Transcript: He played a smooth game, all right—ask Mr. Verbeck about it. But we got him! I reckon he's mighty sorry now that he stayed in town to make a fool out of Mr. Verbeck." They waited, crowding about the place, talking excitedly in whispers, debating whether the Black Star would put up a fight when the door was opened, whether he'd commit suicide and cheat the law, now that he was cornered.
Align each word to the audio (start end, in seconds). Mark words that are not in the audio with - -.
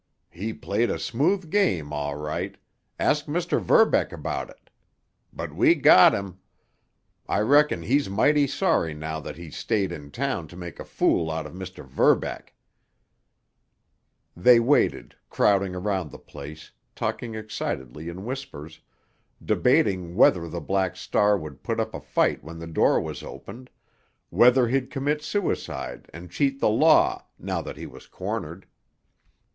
He 0.31 0.51
played 0.51 0.89
a 0.89 0.97
smooth 0.97 1.51
game, 1.51 1.93
all 1.93 2.15
right—ask 2.15 3.27
Mr. 3.27 3.61
Verbeck 3.61 4.11
about 4.11 4.49
it. 4.49 4.71
But 5.31 5.53
we 5.53 5.75
got 5.75 6.11
him! 6.15 6.39
I 7.29 7.41
reckon 7.41 7.83
he's 7.83 8.09
mighty 8.09 8.47
sorry 8.47 8.95
now 8.95 9.19
that 9.19 9.37
he 9.37 9.51
stayed 9.51 9.91
in 9.91 10.09
town 10.09 10.47
to 10.47 10.57
make 10.57 10.79
a 10.79 10.85
fool 10.85 11.29
out 11.29 11.45
of 11.45 11.53
Mr. 11.53 11.85
Verbeck." 11.85 12.55
They 14.35 14.59
waited, 14.59 15.13
crowding 15.29 15.75
about 15.75 16.09
the 16.09 16.17
place, 16.17 16.71
talking 16.95 17.35
excitedly 17.35 18.09
in 18.09 18.25
whispers, 18.25 18.81
debating 19.45 20.15
whether 20.15 20.49
the 20.49 20.59
Black 20.61 20.95
Star 20.95 21.37
would 21.37 21.61
put 21.61 21.79
up 21.79 21.93
a 21.93 22.01
fight 22.01 22.43
when 22.43 22.57
the 22.57 22.65
door 22.65 22.99
was 22.99 23.21
opened, 23.21 23.69
whether 24.31 24.67
he'd 24.67 24.89
commit 24.89 25.21
suicide 25.21 26.09
and 26.11 26.31
cheat 26.31 26.59
the 26.59 26.69
law, 26.71 27.23
now 27.37 27.61
that 27.61 27.77
he 27.77 27.85
was 27.85 28.07
cornered. 28.07 28.65